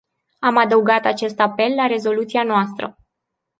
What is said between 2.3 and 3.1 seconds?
noastră.